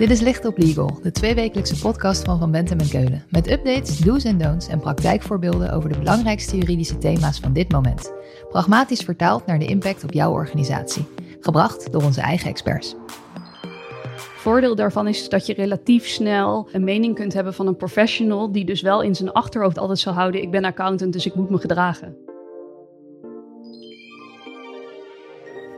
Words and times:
Dit 0.00 0.10
is 0.10 0.20
Licht 0.20 0.44
op 0.44 0.58
Legal, 0.58 0.98
de 1.02 1.10
tweewekelijkse 1.10 1.78
podcast 1.78 2.24
van 2.24 2.38
Van 2.38 2.50
Bentem 2.50 2.78
en 2.78 2.88
Keulen. 2.88 3.24
Met 3.28 3.50
updates, 3.50 3.98
do's 3.98 4.24
en 4.24 4.38
don'ts 4.38 4.68
en 4.68 4.80
praktijkvoorbeelden 4.80 5.72
over 5.72 5.92
de 5.92 5.98
belangrijkste 5.98 6.56
juridische 6.56 6.98
thema's 6.98 7.40
van 7.40 7.52
dit 7.52 7.72
moment. 7.72 8.12
Pragmatisch 8.48 9.00
vertaald 9.00 9.46
naar 9.46 9.58
de 9.58 9.64
impact 9.64 10.04
op 10.04 10.12
jouw 10.12 10.32
organisatie. 10.32 11.04
Gebracht 11.40 11.92
door 11.92 12.02
onze 12.02 12.20
eigen 12.20 12.50
experts. 12.50 12.94
Voordeel 14.16 14.74
daarvan 14.74 15.08
is 15.08 15.28
dat 15.28 15.46
je 15.46 15.54
relatief 15.54 16.06
snel 16.06 16.68
een 16.72 16.84
mening 16.84 17.14
kunt 17.14 17.32
hebben 17.32 17.54
van 17.54 17.66
een 17.66 17.76
professional 17.76 18.52
die 18.52 18.64
dus 18.64 18.80
wel 18.80 19.02
in 19.02 19.14
zijn 19.14 19.32
achterhoofd 19.32 19.78
altijd 19.78 19.98
zal 19.98 20.12
houden: 20.12 20.42
ik 20.42 20.50
ben 20.50 20.64
accountant, 20.64 21.12
dus 21.12 21.26
ik 21.26 21.34
moet 21.34 21.50
me 21.50 21.58
gedragen. 21.58 22.29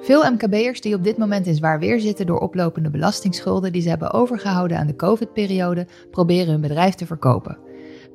Veel 0.03 0.31
MKB'ers 0.31 0.81
die 0.81 0.95
op 0.95 1.05
dit 1.05 1.17
moment 1.17 1.47
in 1.47 1.55
zwaar 1.55 1.79
weer 1.79 2.01
zitten 2.01 2.27
door 2.27 2.39
oplopende 2.39 2.91
belastingsschulden 2.91 3.73
die 3.73 3.83
ze 3.83 3.89
hebben 3.89 4.13
overgehouden 4.13 4.79
aan 4.79 4.87
de 4.87 4.97
COVID-periode, 4.97 5.87
proberen 6.11 6.53
hun 6.53 6.61
bedrijf 6.61 6.95
te 6.95 7.07
verkopen. 7.07 7.59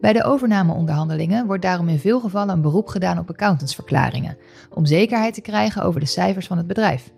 Bij 0.02 0.14
de 0.14 0.24
overnameonderhandelingen 0.24 1.46
wordt 1.46 1.62
daarom 1.62 1.88
in 1.88 2.00
veel 2.00 2.20
gevallen 2.20 2.54
een 2.54 2.62
beroep 2.62 2.88
gedaan 2.88 3.20
op 3.20 3.30
accountantsverklaringen, 3.30 4.38
om 4.74 4.86
zekerheid 4.86 5.34
te 5.34 5.42
krijgen 5.42 5.84
over 5.84 6.00
de 6.00 6.06
cijfers 6.06 6.48
van 6.48 6.58
het 6.58 6.68
bedrijf. 6.68 7.12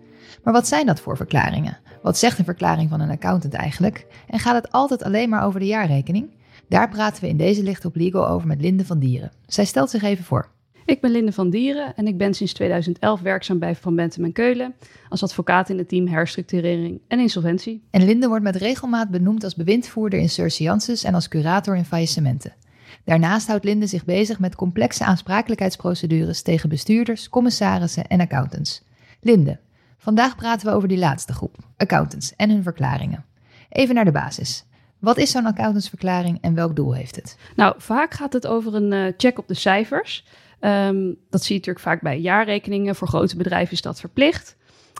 Maar 0.44 0.52
wat 0.52 0.68
zijn 0.68 0.86
dat 0.86 1.00
voor 1.00 1.16
verklaringen? 1.16 1.78
Wat 2.02 2.18
zegt 2.18 2.38
een 2.38 2.44
verklaring 2.44 2.90
van 2.90 3.00
een 3.00 3.10
accountant 3.10 3.54
eigenlijk? 3.54 4.06
En 4.26 4.38
gaat 4.38 4.54
het 4.54 4.72
altijd 4.72 5.02
alleen 5.02 5.28
maar 5.28 5.44
over 5.44 5.60
de 5.60 5.66
jaarrekening? 5.66 6.30
Daar 6.68 6.88
praten 6.88 7.22
we 7.22 7.28
in 7.28 7.36
deze 7.36 7.62
Licht 7.62 7.84
op 7.84 7.96
Legal 7.96 8.28
over 8.28 8.46
met 8.46 8.60
Linde 8.60 8.84
van 8.84 8.98
Dieren. 8.98 9.32
Zij 9.46 9.64
stelt 9.64 9.90
zich 9.90 10.02
even 10.02 10.24
voor. 10.24 10.48
Ik 10.84 11.00
ben 11.00 11.10
Linde 11.10 11.32
van 11.32 11.50
Dieren 11.50 11.96
en 11.96 12.06
ik 12.06 12.18
ben 12.18 12.34
sinds 12.34 12.52
2011 12.52 13.20
werkzaam 13.20 13.58
bij 13.58 13.74
Van 13.74 13.96
Bentem 13.96 14.24
en 14.24 14.32
Keulen 14.32 14.74
als 15.08 15.22
advocaat 15.22 15.68
in 15.68 15.78
het 15.78 15.88
team 15.88 16.06
herstructurering 16.06 17.00
en 17.08 17.18
insolventie. 17.18 17.82
En 17.90 18.04
Linde 18.04 18.28
wordt 18.28 18.44
met 18.44 18.56
regelmaat 18.56 19.10
benoemd 19.10 19.44
als 19.44 19.54
bewindvoerder 19.54 20.18
in 20.18 20.28
surseances 20.28 21.04
en 21.04 21.14
als 21.14 21.28
curator 21.28 21.76
in 21.76 21.84
faillissementen. 21.84 22.54
Daarnaast 23.04 23.46
houdt 23.46 23.64
Linde 23.64 23.86
zich 23.86 24.04
bezig 24.04 24.38
met 24.38 24.54
complexe 24.54 25.04
aansprakelijkheidsprocedures 25.04 26.42
tegen 26.42 26.68
bestuurders, 26.68 27.28
commissarissen 27.28 28.06
en 28.06 28.20
accountants. 28.20 28.82
Linde, 29.20 29.58
vandaag 29.98 30.36
praten 30.36 30.66
we 30.66 30.74
over 30.74 30.88
die 30.88 30.98
laatste 30.98 31.32
groep, 31.32 31.56
accountants 31.76 32.36
en 32.36 32.50
hun 32.50 32.62
verklaringen. 32.62 33.24
Even 33.68 33.94
naar 33.94 34.04
de 34.04 34.12
basis. 34.12 34.64
Wat 34.98 35.18
is 35.18 35.30
zo'n 35.30 35.46
accountantsverklaring 35.46 36.38
en 36.40 36.54
welk 36.54 36.76
doel 36.76 36.94
heeft 36.94 37.16
het? 37.16 37.36
Nou, 37.56 37.74
vaak 37.78 38.14
gaat 38.14 38.32
het 38.32 38.46
over 38.46 38.74
een 38.74 38.92
uh, 38.92 39.12
check 39.16 39.38
op 39.38 39.48
de 39.48 39.54
cijfers. 39.54 40.24
Um, 40.60 41.16
dat 41.30 41.42
zie 41.42 41.54
je 41.54 41.58
natuurlijk 41.58 41.84
vaak 41.84 42.00
bij 42.00 42.20
jaarrekeningen. 42.20 42.94
Voor 42.94 43.08
grote 43.08 43.36
bedrijven 43.36 43.72
is 43.72 43.82
dat 43.82 44.00
verplicht. 44.00 44.56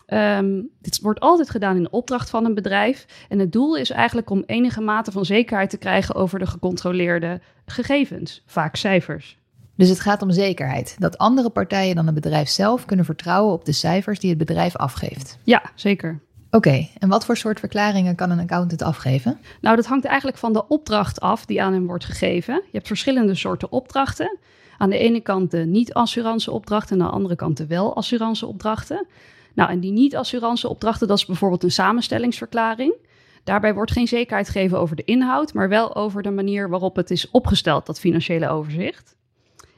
Um, 0.06 0.68
dit 0.80 1.00
wordt 1.00 1.20
altijd 1.20 1.50
gedaan 1.50 1.76
in 1.76 1.82
de 1.82 1.90
opdracht 1.90 2.30
van 2.30 2.44
een 2.44 2.54
bedrijf. 2.54 3.06
En 3.28 3.38
het 3.38 3.52
doel 3.52 3.76
is 3.76 3.90
eigenlijk 3.90 4.30
om 4.30 4.42
enige 4.46 4.80
mate 4.80 5.12
van 5.12 5.24
zekerheid 5.24 5.70
te 5.70 5.78
krijgen 5.78 6.14
over 6.14 6.38
de 6.38 6.46
gecontroleerde 6.46 7.40
gegevens, 7.66 8.42
vaak 8.46 8.76
cijfers. 8.76 9.38
Dus 9.76 9.88
het 9.88 10.00
gaat 10.00 10.22
om 10.22 10.30
zekerheid. 10.30 10.96
Dat 10.98 11.18
andere 11.18 11.50
partijen 11.50 11.94
dan 11.94 12.06
het 12.06 12.14
bedrijf 12.14 12.48
zelf 12.48 12.84
kunnen 12.84 13.04
vertrouwen 13.04 13.52
op 13.52 13.64
de 13.64 13.72
cijfers 13.72 14.18
die 14.18 14.30
het 14.30 14.38
bedrijf 14.38 14.76
afgeeft. 14.76 15.38
Ja, 15.44 15.62
zeker. 15.74 16.20
Oké, 16.46 16.68
okay, 16.68 16.90
en 16.98 17.08
wat 17.08 17.24
voor 17.24 17.36
soort 17.36 17.58
verklaringen 17.58 18.14
kan 18.14 18.30
een 18.30 18.40
accountant 18.40 18.82
afgeven? 18.82 19.38
Nou, 19.60 19.76
dat 19.76 19.86
hangt 19.86 20.04
eigenlijk 20.04 20.38
van 20.38 20.52
de 20.52 20.68
opdracht 20.68 21.20
af 21.20 21.46
die 21.46 21.62
aan 21.62 21.72
hem 21.72 21.86
wordt 21.86 22.04
gegeven. 22.04 22.54
Je 22.54 22.76
hebt 22.76 22.86
verschillende 22.86 23.34
soorten 23.34 23.72
opdrachten. 23.72 24.38
Aan 24.80 24.90
de 24.90 24.98
ene 24.98 25.20
kant 25.20 25.50
de 25.50 25.58
niet-assurance 25.58 26.50
opdrachten 26.50 26.96
en 26.96 27.02
aan 27.02 27.08
de 27.08 27.14
andere 27.14 27.36
kant 27.36 27.56
de 27.56 27.66
wel-assurance 27.66 28.46
opdrachten. 28.46 29.06
Nou, 29.54 29.70
en 29.70 29.80
die 29.80 29.92
niet-assurance 29.92 30.68
opdrachten, 30.68 31.08
dat 31.08 31.18
is 31.18 31.26
bijvoorbeeld 31.26 31.62
een 31.62 31.70
samenstellingsverklaring. 31.70 32.94
Daarbij 33.44 33.74
wordt 33.74 33.92
geen 33.92 34.08
zekerheid 34.08 34.48
gegeven 34.48 34.78
over 34.78 34.96
de 34.96 35.04
inhoud, 35.04 35.54
maar 35.54 35.68
wel 35.68 35.94
over 35.94 36.22
de 36.22 36.30
manier 36.30 36.68
waarop 36.68 36.96
het 36.96 37.10
is 37.10 37.30
opgesteld, 37.30 37.86
dat 37.86 38.00
financiële 38.00 38.48
overzicht. 38.48 39.16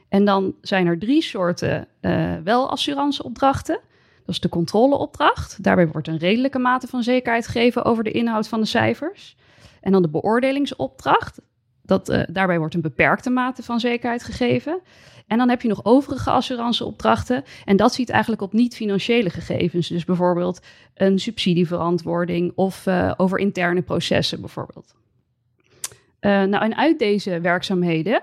En 0.09 0.25
dan 0.25 0.55
zijn 0.61 0.87
er 0.87 0.99
drie 0.99 1.21
soorten 1.21 1.87
uh, 2.01 2.35
wel-assurance 2.43 3.23
opdrachten. 3.23 3.79
Dat 4.25 4.35
is 4.35 4.39
de 4.39 4.49
controleopdracht. 4.49 5.63
Daarbij 5.63 5.87
wordt 5.87 6.07
een 6.07 6.17
redelijke 6.17 6.59
mate 6.59 6.87
van 6.87 7.03
zekerheid 7.03 7.47
gegeven 7.47 7.85
over 7.85 8.03
de 8.03 8.11
inhoud 8.11 8.47
van 8.47 8.59
de 8.59 8.67
cijfers. 8.67 9.35
En 9.81 9.91
dan 9.91 10.01
de 10.01 10.09
beoordelingsopdracht. 10.09 11.41
Dat, 11.85 12.09
uh, 12.09 12.23
daarbij 12.27 12.59
wordt 12.59 12.73
een 12.73 12.81
beperkte 12.81 13.29
mate 13.29 13.63
van 13.63 13.79
zekerheid 13.79 14.23
gegeven. 14.23 14.79
En 15.27 15.37
dan 15.37 15.49
heb 15.49 15.61
je 15.61 15.67
nog 15.67 15.85
overige 15.85 16.29
assuranceopdrachten. 16.29 17.43
En 17.65 17.77
dat 17.77 17.93
ziet 17.93 18.09
eigenlijk 18.09 18.41
op 18.41 18.53
niet-financiële 18.53 19.29
gegevens. 19.29 19.87
Dus 19.87 20.05
bijvoorbeeld 20.05 20.61
een 20.93 21.19
subsidieverantwoording 21.19 22.51
of 22.55 22.85
uh, 22.85 23.11
over 23.17 23.39
interne 23.39 23.81
processen 23.81 24.39
bijvoorbeeld. 24.39 24.95
Uh, 26.21 26.31
nou, 26.43 26.63
en 26.63 26.77
uit 26.77 26.99
deze 26.99 27.39
werkzaamheden 27.39 28.21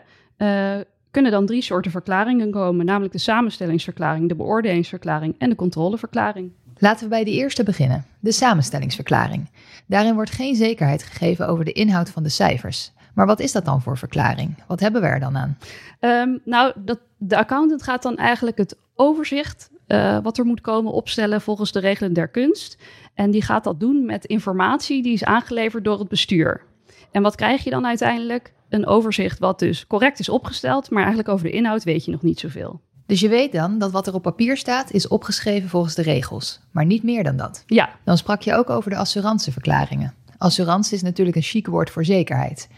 kunnen 1.10 1.30
dan 1.30 1.46
drie 1.46 1.62
soorten 1.62 1.90
verklaringen 1.90 2.50
komen. 2.50 2.86
Namelijk 2.86 3.12
de 3.12 3.18
samenstellingsverklaring, 3.18 4.28
de 4.28 4.34
beoordelingsverklaring 4.34 5.34
en 5.38 5.48
de 5.48 5.56
controleverklaring. 5.56 6.52
Laten 6.78 7.02
we 7.02 7.08
bij 7.08 7.24
de 7.24 7.30
eerste 7.30 7.62
beginnen, 7.62 8.04
de 8.20 8.32
samenstellingsverklaring. 8.32 9.50
Daarin 9.86 10.14
wordt 10.14 10.30
geen 10.30 10.54
zekerheid 10.54 11.02
gegeven 11.02 11.48
over 11.48 11.64
de 11.64 11.72
inhoud 11.72 12.10
van 12.10 12.22
de 12.22 12.28
cijfers. 12.28 12.92
Maar 13.14 13.26
wat 13.26 13.40
is 13.40 13.52
dat 13.52 13.64
dan 13.64 13.82
voor 13.82 13.98
verklaring? 13.98 14.54
Wat 14.66 14.80
hebben 14.80 15.00
we 15.00 15.06
er 15.06 15.20
dan 15.20 15.36
aan? 15.36 15.58
Um, 16.00 16.40
nou, 16.44 16.72
dat, 16.76 16.98
de 17.16 17.36
accountant 17.36 17.82
gaat 17.82 18.02
dan 18.02 18.16
eigenlijk 18.16 18.58
het 18.58 18.76
overzicht 18.94 19.70
uh, 19.86 20.18
wat 20.22 20.38
er 20.38 20.44
moet 20.44 20.60
komen 20.60 20.92
opstellen 20.92 21.40
volgens 21.40 21.72
de 21.72 21.80
regelen 21.80 22.12
der 22.12 22.28
kunst. 22.28 22.76
En 23.14 23.30
die 23.30 23.42
gaat 23.42 23.64
dat 23.64 23.80
doen 23.80 24.04
met 24.06 24.24
informatie 24.24 25.02
die 25.02 25.12
is 25.12 25.24
aangeleverd 25.24 25.84
door 25.84 25.98
het 25.98 26.08
bestuur. 26.08 26.62
En 27.10 27.22
wat 27.22 27.34
krijg 27.34 27.64
je 27.64 27.70
dan 27.70 27.86
uiteindelijk? 27.86 28.52
Een 28.68 28.86
overzicht 28.86 29.38
wat 29.38 29.58
dus 29.58 29.86
correct 29.86 30.18
is 30.18 30.28
opgesteld, 30.28 30.90
maar 30.90 31.02
eigenlijk 31.02 31.28
over 31.28 31.46
de 31.46 31.52
inhoud 31.52 31.84
weet 31.84 32.04
je 32.04 32.10
nog 32.10 32.22
niet 32.22 32.40
zoveel. 32.40 32.80
Dus 33.06 33.20
je 33.20 33.28
weet 33.28 33.52
dan 33.52 33.78
dat 33.78 33.90
wat 33.90 34.06
er 34.06 34.14
op 34.14 34.22
papier 34.22 34.56
staat 34.56 34.90
is 34.90 35.08
opgeschreven 35.08 35.68
volgens 35.68 35.94
de 35.94 36.02
regels, 36.02 36.60
maar 36.70 36.84
niet 36.84 37.02
meer 37.02 37.24
dan 37.24 37.36
dat. 37.36 37.62
Ja. 37.66 37.90
Dan 38.04 38.16
sprak 38.16 38.42
je 38.42 38.54
ook 38.54 38.70
over 38.70 38.90
de 38.90 38.96
assuranceverklaringen. 38.96 40.14
Assurance 40.38 40.94
is 40.94 41.02
natuurlijk 41.02 41.36
een 41.36 41.42
chic 41.42 41.66
woord 41.66 41.90
voor 41.90 42.04
zekerheid. 42.04 42.68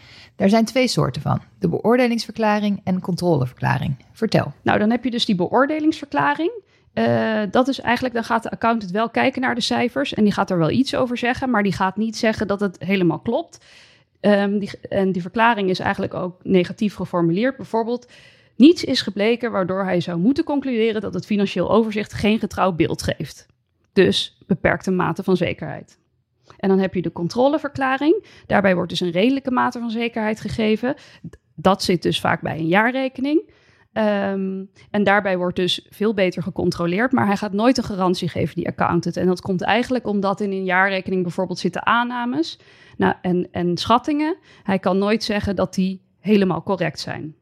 Daar 0.43 0.51
zijn 0.51 0.65
twee 0.65 0.89
soorten 0.89 1.23
van: 1.23 1.41
de 1.59 1.69
beoordelingsverklaring 1.69 2.81
en 2.85 3.01
controleverklaring. 3.01 3.97
Vertel. 4.13 4.53
Nou, 4.63 4.79
dan 4.79 4.91
heb 4.91 5.05
je 5.05 5.11
dus 5.11 5.25
die 5.25 5.35
beoordelingsverklaring. 5.35 6.51
Uh, 6.95 7.43
dat 7.51 7.69
is 7.69 7.81
eigenlijk, 7.81 8.15
dan 8.15 8.25
gaat 8.25 8.43
de 8.43 8.51
accountant 8.51 8.91
wel 8.91 9.11
kijken 9.11 9.41
naar 9.41 9.55
de 9.55 9.61
cijfers 9.61 10.15
en 10.15 10.25
die 10.25 10.33
gaat 10.33 10.51
er 10.51 10.59
wel 10.59 10.71
iets 10.71 10.95
over 10.95 11.19
zeggen, 11.19 11.51
maar 11.51 11.63
die 11.63 11.73
gaat 11.73 11.97
niet 11.97 12.17
zeggen 12.17 12.47
dat 12.47 12.61
het 12.61 12.77
helemaal 12.79 13.19
klopt. 13.19 13.65
Um, 14.21 14.59
die, 14.59 14.71
en 14.89 15.13
die 15.13 15.23
verklaring 15.23 15.71
is 15.71 15.79
eigenlijk 15.79 16.15
ook 16.15 16.41
negatief 16.43 16.95
geformuleerd. 16.95 17.57
Bijvoorbeeld, 17.57 18.13
niets 18.57 18.85
is 18.85 19.03
gebleken 19.03 19.53
waardoor 19.53 19.85
hij 19.85 20.01
zou 20.01 20.19
moeten 20.19 20.45
concluderen 20.45 21.01
dat 21.01 21.15
het 21.15 21.27
financieel 21.27 21.71
overzicht 21.71 22.13
geen 22.13 22.39
getrouw 22.39 22.73
beeld 22.73 23.03
geeft. 23.03 23.47
Dus 23.93 24.39
beperkte 24.47 24.91
mate 24.91 25.23
van 25.23 25.37
zekerheid. 25.37 25.99
En 26.63 26.69
dan 26.69 26.79
heb 26.79 26.95
je 26.95 27.03
de 27.03 27.13
controleverklaring. 27.13 28.25
Daarbij 28.47 28.75
wordt 28.75 28.91
dus 28.91 29.01
een 29.01 29.11
redelijke 29.11 29.51
mate 29.51 29.79
van 29.79 29.91
zekerheid 29.91 30.41
gegeven. 30.41 30.95
Dat 31.55 31.83
zit 31.83 32.03
dus 32.03 32.21
vaak 32.21 32.41
bij 32.41 32.59
een 32.59 32.67
jaarrekening. 32.67 33.51
Um, 33.93 34.71
en 34.91 35.05
daarbij 35.05 35.37
wordt 35.37 35.57
dus 35.57 35.87
veel 35.91 36.15
beter 36.15 36.43
gecontroleerd, 36.43 37.13
maar 37.13 37.27
hij 37.27 37.37
gaat 37.37 37.53
nooit 37.53 37.79
een 37.79 37.85
garantie 37.85 38.29
geven, 38.29 38.55
die 38.55 38.69
accountant. 38.69 39.17
En 39.17 39.27
dat 39.27 39.41
komt 39.41 39.63
eigenlijk 39.63 40.07
omdat 40.07 40.41
in 40.41 40.51
een 40.51 40.65
jaarrekening 40.65 41.23
bijvoorbeeld 41.23 41.59
zitten 41.59 41.87
aannames 41.87 42.59
nou, 42.97 43.15
en, 43.23 43.49
en 43.51 43.77
schattingen. 43.77 44.37
Hij 44.63 44.79
kan 44.79 44.99
nooit 44.99 45.25
zeggen 45.25 45.57
dat 45.57 45.75
die 45.75 46.03
helemaal 46.21 46.63
correct 46.63 47.01
zijn. 47.01 47.35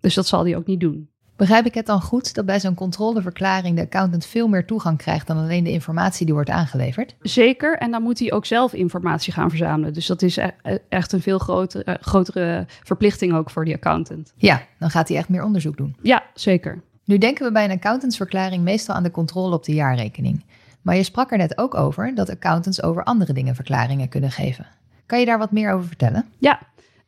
Dus 0.00 0.14
dat 0.14 0.26
zal 0.26 0.44
hij 0.44 0.56
ook 0.56 0.66
niet 0.66 0.80
doen. 0.80 1.10
Begrijp 1.40 1.66
ik 1.66 1.74
het 1.74 1.86
dan 1.86 2.02
goed 2.02 2.34
dat 2.34 2.46
bij 2.46 2.60
zo'n 2.60 2.74
controleverklaring 2.74 3.76
de 3.76 3.82
accountant 3.82 4.26
veel 4.26 4.48
meer 4.48 4.66
toegang 4.66 4.98
krijgt 4.98 5.26
dan 5.26 5.36
alleen 5.36 5.64
de 5.64 5.70
informatie 5.70 6.24
die 6.26 6.34
wordt 6.34 6.50
aangeleverd? 6.50 7.14
Zeker, 7.20 7.78
en 7.78 7.90
dan 7.90 8.02
moet 8.02 8.18
hij 8.18 8.32
ook 8.32 8.46
zelf 8.46 8.72
informatie 8.72 9.32
gaan 9.32 9.48
verzamelen. 9.48 9.92
Dus 9.92 10.06
dat 10.06 10.22
is 10.22 10.36
e-, 10.36 10.50
e-, 10.62 10.78
echt 10.88 11.12
een 11.12 11.20
veel 11.20 11.38
grotere, 11.38 11.84
eh, 11.84 11.94
grotere 12.00 12.66
verplichting 12.82 13.34
ook 13.34 13.50
voor 13.50 13.64
die 13.64 13.74
accountant. 13.74 14.32
Ja, 14.36 14.62
dan 14.78 14.90
gaat 14.90 15.08
hij 15.08 15.16
echt 15.16 15.28
meer 15.28 15.44
onderzoek 15.44 15.76
doen. 15.76 15.96
Ja, 16.02 16.22
zeker. 16.34 16.82
Nu 17.04 17.18
denken 17.18 17.44
we 17.46 17.52
bij 17.52 17.64
een 17.64 17.70
accountantsverklaring 17.70 18.62
meestal 18.62 18.94
aan 18.94 19.02
de 19.02 19.10
controle 19.10 19.54
op 19.54 19.64
de 19.64 19.74
jaarrekening. 19.74 20.44
Maar 20.82 20.96
je 20.96 21.02
sprak 21.02 21.32
er 21.32 21.38
net 21.38 21.58
ook 21.58 21.74
over 21.74 22.14
dat 22.14 22.30
accountants 22.30 22.82
over 22.82 23.04
andere 23.04 23.32
dingen 23.32 23.54
verklaringen 23.54 24.08
kunnen 24.08 24.30
geven. 24.30 24.66
Kan 25.06 25.20
je 25.20 25.26
daar 25.26 25.38
wat 25.38 25.52
meer 25.52 25.72
over 25.72 25.86
vertellen? 25.86 26.24
Ja, 26.38 26.60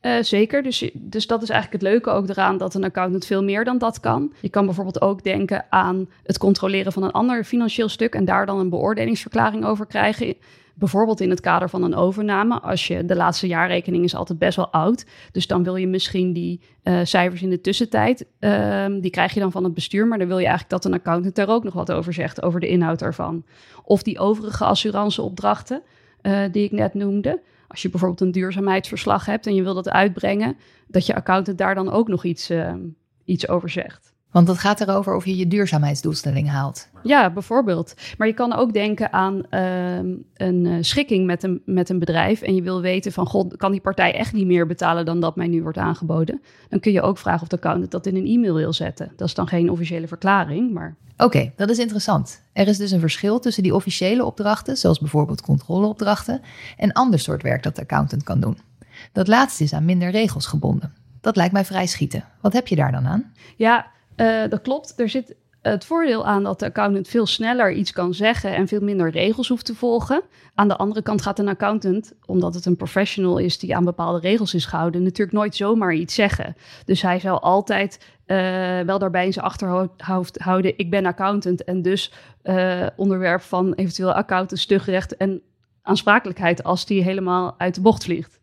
uh, 0.03 0.23
zeker. 0.23 0.63
Dus, 0.63 0.91
dus 0.95 1.27
dat 1.27 1.43
is 1.43 1.49
eigenlijk 1.49 1.83
het 1.83 1.93
leuke 1.93 2.11
ook 2.11 2.29
eraan 2.29 2.59
dat 2.59 2.75
een 2.75 2.85
accountant 2.85 3.27
veel 3.27 3.43
meer 3.43 3.65
dan 3.65 3.79
dat 3.79 4.01
kan. 4.01 4.33
Je 4.41 4.49
kan 4.49 4.65
bijvoorbeeld 4.65 5.01
ook 5.01 5.23
denken 5.23 5.65
aan 5.69 6.09
het 6.23 6.39
controleren 6.39 6.93
van 6.93 7.03
een 7.03 7.11
ander 7.11 7.45
financieel 7.45 7.89
stuk 7.89 8.15
en 8.15 8.25
daar 8.25 8.47
dan 8.47 8.59
een 8.59 8.71
beoordelingsverklaring 8.71 9.65
over 9.65 9.87
krijgen. 9.87 10.35
Bijvoorbeeld 10.75 11.21
in 11.21 11.31
het 11.31 11.41
kader 11.41 11.69
van 11.69 11.83
een 11.83 11.95
overname. 11.95 12.61
Als 12.61 12.87
je 12.87 13.05
de 13.05 13.17
laatste 13.17 13.47
jaarrekening 13.47 14.05
is 14.05 14.15
altijd 14.15 14.39
best 14.39 14.57
wel 14.57 14.73
oud. 14.73 15.07
Dus 15.33 15.47
dan 15.47 15.63
wil 15.65 15.77
je 15.77 15.87
misschien 15.87 16.33
die 16.33 16.61
uh, 16.85 17.01
cijfers 17.03 17.43
in 17.43 17.51
de 17.51 17.61
tussentijd. 17.61 18.27
Uh, 18.41 18.87
die 19.01 19.11
krijg 19.11 19.35
je 19.35 19.41
dan 19.41 19.53
van 19.53 19.65
het 19.65 19.75
bestuur. 19.75 20.07
Maar 20.07 20.19
dan 20.19 20.27
wil 20.27 20.39
je 20.39 20.47
eigenlijk 20.47 20.83
dat 20.83 20.85
een 20.85 20.99
accountant 20.99 21.39
er 21.39 21.49
ook 21.49 21.65
nog 21.65 21.75
wat 21.75 21.93
over 21.93 22.13
zegt. 22.13 22.43
Over 22.43 22.61
de 22.61 22.69
inhoud 22.69 22.99
daarvan. 22.99 23.45
Of 23.85 24.03
die 24.03 24.19
overige 24.19 24.65
assuranceopdrachten 24.65 25.83
uh, 26.23 26.45
die 26.53 26.65
ik 26.65 26.73
net 26.73 26.95
noemde 26.95 27.41
als 27.73 27.83
je 27.83 27.91
bijvoorbeeld 27.91 28.21
een 28.21 28.33
duurzaamheidsverslag 28.33 29.27
hebt 29.27 29.47
en 29.47 29.55
je 29.55 29.63
wil 29.63 29.75
dat 29.75 29.89
uitbrengen, 29.89 30.57
dat 30.87 31.07
je 31.07 31.15
accountant 31.15 31.59
daar 31.59 31.75
dan 31.75 31.91
ook 31.91 32.09
nog 32.09 32.25
iets, 32.25 32.51
uh, 32.51 32.75
iets 33.25 33.49
over 33.49 33.71
zegt. 33.71 34.12
Want 34.33 34.47
dat 34.47 34.59
gaat 34.59 34.81
erover 34.81 35.15
of 35.15 35.25
je 35.25 35.37
je 35.37 35.49
duurzaamheidsdoelstelling 35.49 36.49
haalt. 36.49 36.89
Ja, 37.03 37.31
bijvoorbeeld. 37.31 37.95
Maar 38.19 38.27
je 38.27 38.35
kan 38.35 38.53
ook 38.53 38.73
denken 38.73 39.13
aan 39.13 39.43
uh, 39.51 39.97
een 40.35 40.65
uh, 40.65 40.77
schikking 40.81 41.27
met 41.27 41.43
een, 41.43 41.63
met 41.65 41.89
een 41.89 41.99
bedrijf. 41.99 42.43
En 42.43 42.55
je 42.55 42.63
wil 42.63 42.81
weten 42.81 43.13
van, 43.13 43.27
god, 43.27 43.57
kan 43.57 43.71
die 43.73 43.81
partij 43.81 44.15
echt 44.15 44.33
niet 44.33 44.47
meer 44.47 44.67
betalen 44.67 45.05
dan 45.05 45.21
dat 45.21 45.37
mij 45.37 45.47
nu 45.47 45.63
wordt 45.63 45.79
aangeboden? 45.79 46.43
Dan 46.69 46.81
kun 46.81 46.93
je 46.93 47.03
ook 47.03 47.19
vragen 47.19 47.43
of 47.43 47.49
de 47.49 47.57
accountant 47.57 47.91
dat 47.91 48.07
in 48.07 48.17
een 48.17 48.27
e-mail 48.27 48.55
wil 48.55 48.73
zetten. 48.73 49.13
Dat 49.17 49.29
is 49.29 49.35
dan 49.35 49.47
geen 49.47 49.71
officiële 49.71 50.09
verklaring, 50.09 50.73
maar... 50.73 50.97
Oké, 51.17 51.53
dat 51.57 51.71
is 51.71 51.79
interessant. 51.79 52.43
Er 52.53 52.69
is 52.69 52.79
dus 52.79 52.91
een 52.91 53.01
verschil 53.01 53.39
tussen 53.39 53.63
die 53.63 53.75
officiële 53.75 54.25
opdrachten, 54.25 54.77
zoals 54.77 54.99
bijvoorbeeld 54.99 55.41
controleopdrachten, 55.41 56.41
en 56.77 56.93
ander 56.93 57.19
soort 57.19 57.43
werk 57.43 57.63
dat 57.63 57.77
de 57.77 57.83
accountant 57.83 58.23
kan 58.23 58.41
doen. 58.41 58.59
Dat 59.13 59.29
laatste 59.29 59.65
is 59.65 59.73
aan 59.73 59.85
minder 59.85 60.11
regels 60.11 60.47
gebonden. 60.47 60.93
Dat 61.21 61.37
lijkt 61.37 61.53
mij 61.53 61.65
vrij 61.65 61.87
schieten. 61.87 62.25
Wat 62.41 62.53
heb 62.53 62.69
je 62.69 62.77
daar 62.77 62.93
dan 62.93 63.07
aan? 63.07 63.33
Ja, 63.57 63.87
uh, 64.17 64.43
dat 64.49 64.61
klopt. 64.63 65.01
Er 65.01 65.09
zit 65.09 65.35
het 65.63 65.85
voordeel 65.85 66.27
aan 66.27 66.43
dat 66.43 66.59
de 66.59 66.67
accountant 66.67 67.09
veel 67.09 67.27
sneller 67.27 67.73
iets 67.73 67.93
kan 67.93 68.15
zeggen 68.15 68.55
en 68.55 68.69
veel 68.69 68.81
minder 68.81 69.11
regels 69.11 69.49
hoeft 69.49 69.65
te 69.65 69.75
volgen. 69.75 70.23
Aan 70.55 70.69
de 70.69 70.77
andere 70.77 71.03
kant 71.03 71.23
gaat 71.23 71.39
een 71.39 71.49
accountant, 71.49 72.13
omdat 72.27 72.55
het 72.55 72.67
een 72.67 72.77
professional 72.77 73.39
is 73.39 73.59
die 73.59 73.77
aan 73.77 73.85
bepaalde 73.85 74.21
regels 74.21 74.55
is 74.55 74.65
gehouden, 74.65 75.03
natuurlijk 75.03 75.37
nooit 75.37 75.57
zomaar 75.57 75.95
iets 75.95 76.15
zeggen. 76.15 76.57
Dus 76.85 77.03
hij 77.03 77.21
zal 77.21 77.41
altijd 77.41 77.99
uh, 78.27 78.81
wel 78.81 78.99
daarbij 78.99 79.25
in 79.25 79.33
zijn 79.33 79.45
achterhoofd 79.45 80.39
houden: 80.39 80.79
ik 80.79 80.91
ben 80.91 81.07
accountant 81.07 81.65
en 81.65 81.83
dus 81.83 82.13
uh, 82.45 82.87
onderwerp 82.97 83.41
van 83.41 83.73
eventueel 83.75 84.13
accountant, 84.13 84.61
stugrecht 84.61 85.17
en 85.17 85.43
aansprakelijkheid 85.83 86.63
als 86.63 86.87
die 86.87 87.03
helemaal 87.03 87.55
uit 87.59 87.75
de 87.75 87.81
bocht 87.81 88.05
vliegt. 88.05 88.42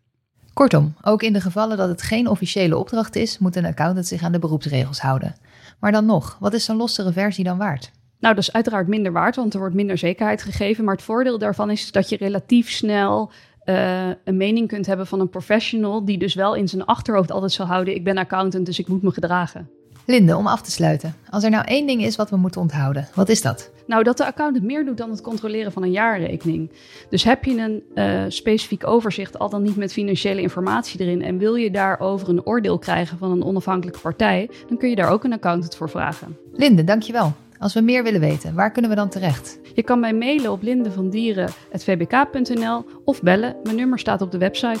Kortom, 0.52 0.94
ook 1.02 1.22
in 1.22 1.32
de 1.32 1.40
gevallen 1.40 1.76
dat 1.76 1.88
het 1.88 2.02
geen 2.02 2.28
officiële 2.28 2.76
opdracht 2.76 3.16
is, 3.16 3.38
moet 3.38 3.56
een 3.56 3.64
accountant 3.64 4.06
zich 4.06 4.22
aan 4.22 4.32
de 4.32 4.38
beroepsregels 4.38 5.00
houden. 5.00 5.34
Maar 5.78 5.92
dan 5.92 6.06
nog, 6.06 6.36
wat 6.40 6.52
is 6.52 6.64
zo'n 6.64 6.76
lossere 6.76 7.12
versie 7.12 7.44
dan 7.44 7.58
waard? 7.58 7.90
Nou, 8.20 8.34
dat 8.34 8.42
is 8.42 8.52
uiteraard 8.52 8.86
minder 8.86 9.12
waard, 9.12 9.36
want 9.36 9.52
er 9.52 9.60
wordt 9.60 9.74
minder 9.74 9.98
zekerheid 9.98 10.42
gegeven. 10.42 10.84
Maar 10.84 10.94
het 10.94 11.04
voordeel 11.04 11.38
daarvan 11.38 11.70
is 11.70 11.92
dat 11.92 12.08
je 12.08 12.16
relatief 12.16 12.70
snel 12.70 13.32
uh, 13.64 14.08
een 14.24 14.36
mening 14.36 14.68
kunt 14.68 14.86
hebben 14.86 15.06
van 15.06 15.20
een 15.20 15.28
professional, 15.28 16.04
die 16.04 16.18
dus 16.18 16.34
wel 16.34 16.54
in 16.54 16.68
zijn 16.68 16.84
achterhoofd 16.84 17.30
altijd 17.30 17.52
zal 17.52 17.66
houden: 17.66 17.94
ik 17.94 18.04
ben 18.04 18.18
accountant, 18.18 18.66
dus 18.66 18.78
ik 18.78 18.88
moet 18.88 19.02
me 19.02 19.10
gedragen. 19.10 19.70
Linde, 20.04 20.36
om 20.36 20.46
af 20.46 20.62
te 20.62 20.70
sluiten. 20.70 21.14
Als 21.30 21.44
er 21.44 21.50
nou 21.50 21.64
één 21.64 21.86
ding 21.86 22.02
is 22.02 22.16
wat 22.16 22.30
we 22.30 22.36
moeten 22.36 22.60
onthouden, 22.60 23.08
wat 23.14 23.28
is 23.28 23.42
dat? 23.42 23.70
Nou, 23.86 24.02
dat 24.02 24.16
de 24.16 24.26
accountant 24.26 24.64
meer 24.64 24.84
doet 24.84 24.96
dan 24.96 25.10
het 25.10 25.20
controleren 25.20 25.72
van 25.72 25.82
een 25.82 25.90
jaarrekening. 25.90 26.70
Dus 27.08 27.24
heb 27.24 27.44
je 27.44 27.58
een 27.58 27.82
uh, 27.94 28.22
specifiek 28.28 28.86
overzicht, 28.86 29.38
al 29.38 29.48
dan 29.48 29.62
niet 29.62 29.76
met 29.76 29.92
financiële 29.92 30.40
informatie 30.40 31.00
erin, 31.00 31.22
en 31.22 31.38
wil 31.38 31.54
je 31.54 31.70
daarover 31.70 32.28
een 32.28 32.46
oordeel 32.46 32.78
krijgen 32.78 33.18
van 33.18 33.30
een 33.30 33.44
onafhankelijke 33.44 34.00
partij, 34.00 34.50
dan 34.68 34.76
kun 34.76 34.88
je 34.88 34.96
daar 34.96 35.10
ook 35.10 35.24
een 35.24 35.32
accountant 35.32 35.76
voor 35.76 35.90
vragen. 35.90 36.36
Linde, 36.52 36.84
dankjewel. 36.84 37.32
Als 37.58 37.74
we 37.74 37.80
meer 37.80 38.02
willen 38.02 38.20
weten, 38.20 38.54
waar 38.54 38.70
kunnen 38.70 38.90
we 38.90 38.96
dan 38.96 39.08
terecht? 39.08 39.58
Je 39.74 39.82
kan 39.82 40.00
mij 40.00 40.14
mailen 40.14 40.52
op 40.52 40.62
lindevandieren.vbk.nl 40.62 42.84
of 43.04 43.22
bellen. 43.22 43.56
Mijn 43.62 43.76
nummer 43.76 43.98
staat 43.98 44.22
op 44.22 44.30
de 44.30 44.38
website. 44.38 44.80